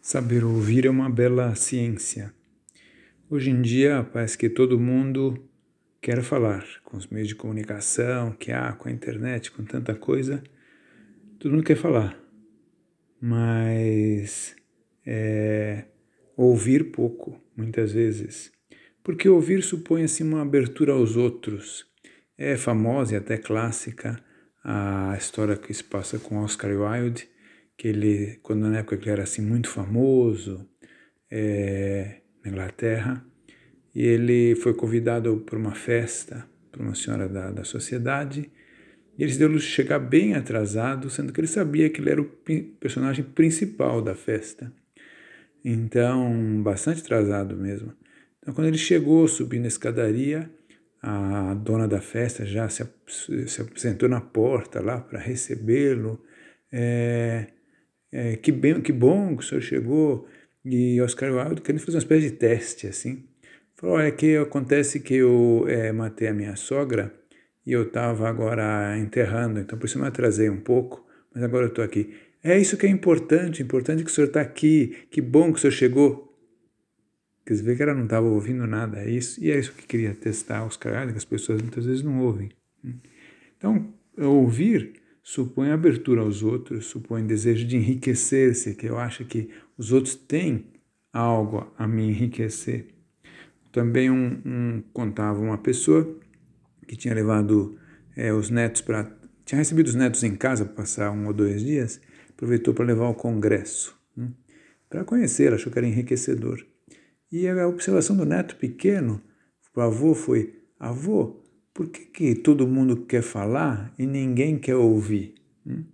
[0.00, 2.32] Saber ouvir é uma bela ciência.
[3.28, 5.46] Hoje em dia parece que todo mundo
[6.00, 10.42] quer falar com os meios de comunicação, que há com a internet, com tanta coisa,
[11.38, 12.18] todo mundo quer falar,
[13.20, 14.56] mas
[15.04, 15.84] é,
[16.34, 18.50] ouvir pouco, muitas vezes,
[19.04, 21.86] porque ouvir supõe assim uma abertura aos outros.
[22.38, 24.18] É famosa e até clássica
[24.64, 27.28] a história que se passa com Oscar Wilde
[27.80, 30.68] que ele, quando na época ele era assim muito famoso
[31.30, 33.24] é, na Inglaterra,
[33.94, 38.50] e ele foi convidado para uma festa, para uma senhora da, da sociedade,
[39.16, 42.26] e ele se deu chegar bem atrasado, sendo que ele sabia que ele era o
[42.78, 44.70] personagem principal da festa.
[45.64, 47.94] Então, bastante atrasado mesmo.
[48.40, 50.50] Então, quando ele chegou, subindo a escadaria,
[51.00, 52.86] a dona da festa já se,
[53.46, 56.22] se apresentou na porta lá para recebê-lo.
[56.70, 57.46] É,
[58.12, 60.26] é, que, bem, que bom que o senhor chegou.
[60.64, 63.24] E Oscar Wilde querendo fazer uma espécie de teste, assim.
[63.76, 67.14] Falou, olha, que acontece que eu é, matei a minha sogra
[67.64, 71.64] e eu estava agora enterrando, então por isso eu me atrasei um pouco, mas agora
[71.64, 72.14] eu estou aqui.
[72.42, 75.60] É isso que é importante, importante que o senhor está aqui, que bom que o
[75.60, 76.30] senhor chegou.
[77.46, 80.14] Quer dizer, que ela não estava ouvindo nada, é isso, e é isso que queria
[80.14, 82.50] testar Oscar Wilde, que as pessoas muitas vezes não ouvem.
[83.56, 89.92] Então, ouvir supõe abertura aos outros, supõe desejo de enriquecer-se, que eu acho que os
[89.92, 90.66] outros têm
[91.12, 92.88] algo a me enriquecer.
[93.72, 96.18] Também um, um contava uma pessoa
[96.86, 97.78] que tinha levado
[98.16, 99.10] é, os netos para.
[99.44, 103.06] tinha recebido os netos em casa para passar um ou dois dias, aproveitou para levar
[103.06, 104.30] ao congresso, né,
[104.88, 106.64] para conhecer, achou que era enriquecedor.
[107.30, 109.22] E a observação do neto pequeno
[109.72, 114.76] para o avô foi: avô, por que, que todo mundo quer falar e ninguém quer
[114.76, 115.34] ouvir?
[115.66, 115.84] Hum?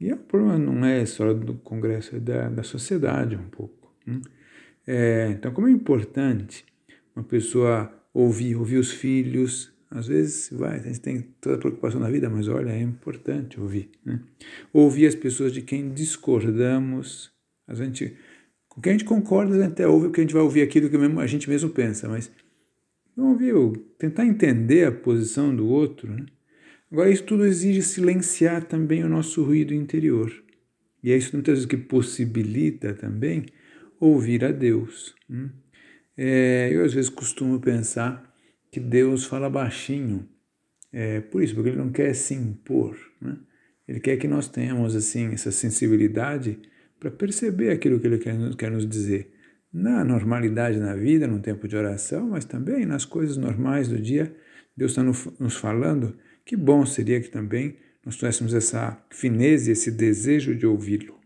[0.00, 3.92] E o problema não é só do Congresso, é da, da sociedade um pouco.
[4.06, 4.20] Hum?
[4.86, 6.64] É, então, como é importante
[7.16, 12.00] uma pessoa ouvir, ouvir os filhos, às vezes vai, a gente tem toda a preocupação
[12.00, 13.90] na vida, mas olha, é importante ouvir.
[14.04, 14.20] Né?
[14.72, 17.32] Ouvir as pessoas de quem discordamos,
[17.66, 18.16] a gente,
[18.68, 20.90] com quem a gente concorda, a gente até ouve, porque a gente vai ouvir aquilo
[20.90, 22.30] que a gente mesmo pensa, mas
[23.16, 23.72] não viu?
[23.98, 26.10] Tentar entender a posição do outro.
[26.12, 26.26] Né?
[26.90, 30.32] Agora, isso tudo exige silenciar também o nosso ruído interior.
[31.02, 33.46] E é isso muitas vezes que possibilita também
[34.00, 35.14] ouvir a Deus.
[35.28, 35.50] Né?
[36.16, 38.34] É, eu às vezes costumo pensar
[38.70, 40.28] que Deus fala baixinho,
[40.92, 42.96] é, por isso, porque Ele não quer se impor.
[43.20, 43.36] Né?
[43.86, 46.58] Ele quer que nós tenhamos assim essa sensibilidade
[46.98, 49.33] para perceber aquilo que Ele quer, quer nos dizer
[49.74, 54.32] na normalidade na vida, num tempo de oração, mas também nas coisas normais do dia.
[54.76, 56.16] Deus está nos falando.
[56.44, 57.76] Que bom seria que também
[58.06, 61.18] nós tivéssemos essa fineza, esse desejo de ouvi-lo.